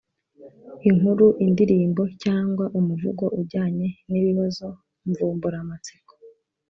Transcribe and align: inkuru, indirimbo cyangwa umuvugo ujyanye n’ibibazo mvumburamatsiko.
inkuru, 0.89 1.25
indirimbo 1.45 2.03
cyangwa 2.23 2.65
umuvugo 2.79 3.23
ujyanye 3.39 3.87
n’ibibazo 4.09 4.65
mvumburamatsiko. 5.07 6.13